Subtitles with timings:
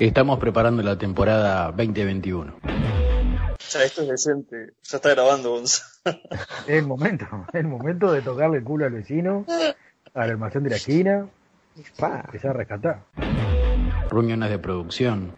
[0.00, 2.52] Estamos preparando la temporada 2021.
[3.70, 4.72] Ya, esto es decente.
[4.82, 5.90] Ya está grabando, Gonzalo.
[6.66, 9.46] Es el momento, es el momento de tocarle el culo al vecino,
[10.12, 11.26] al almacén de la esquina,
[11.98, 13.04] pa, empezar a rescatar.
[14.10, 15.32] Reuniones de producción.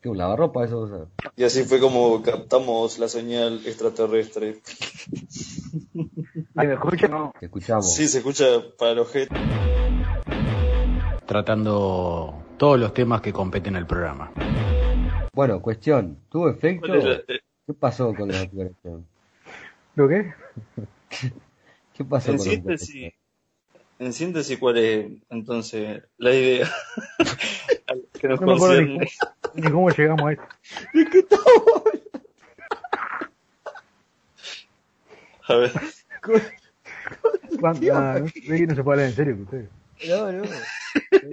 [0.00, 0.80] ¿Qué, un lavarropa eso?
[0.80, 1.30] o sea?
[1.36, 4.60] Y así fue como captamos la señal extraterrestre.
[6.54, 7.10] ¿Ahí me escuchan?
[7.10, 7.34] No.
[7.38, 7.92] Que escuchamos.
[7.92, 8.46] Sí, se escucha
[8.78, 9.34] para los gente.
[11.26, 14.30] Tratando todos los temas que competen al programa.
[15.32, 16.18] Bueno, cuestión.
[16.28, 16.92] ¿Tuvo efecto?
[17.66, 19.06] ¿Qué pasó con la cuestión?
[19.94, 20.32] ¿Lo qué?
[21.94, 23.12] ¿Qué pasó En con la síntesis,
[23.98, 26.68] en síntesis, ¿cuál es entonces la idea?
[28.20, 28.98] que nos No me acuerdo ni,
[29.54, 30.44] ni cómo llegamos a esto.
[35.48, 35.72] A ver,
[37.58, 37.86] ¿Cuánto?
[37.94, 39.68] Ah, no, se puede hablar en serio con ustedes.
[40.08, 40.44] No, no.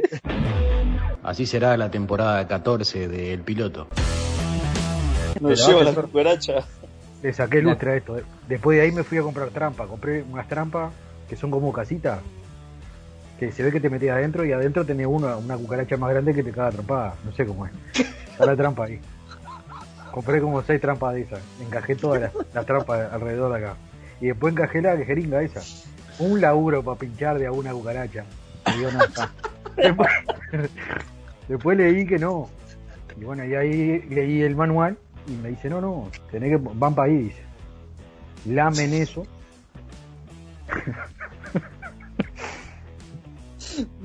[1.24, 3.88] Así será la temporada 14 del piloto.
[5.42, 6.54] nos lleva la cucaracha.
[7.24, 8.18] Le saqué lustre a esto.
[8.18, 8.24] eh.
[8.48, 9.88] Después de ahí me fui a comprar trampa.
[9.88, 10.94] Compré unas trampas
[11.28, 12.20] que son como casitas.
[13.40, 16.34] Que se ve que te metías adentro y adentro tenés una, una cucaracha más grande
[16.34, 17.16] que te caga atrapada.
[17.26, 17.72] No sé cómo es.
[18.32, 19.00] Está la trampa ahí.
[20.12, 21.40] Compré como seis trampas de esas.
[21.60, 23.76] Encajé todas las, las trampas alrededor de acá.
[24.22, 25.62] Y después encajé la jeringa esa.
[26.20, 28.24] Un laburo para pinchar de alguna cucaracha.
[28.68, 29.32] Me dio nada.
[29.78, 30.10] Después,
[31.48, 32.50] después leí que no.
[33.20, 36.94] Y bueno, y ahí leí el manual y me dice, no, no, tenés que, van
[36.94, 37.42] para ahí, dice.
[38.46, 39.26] Lamen eso.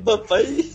[0.06, 0.72] Va pa' ahí.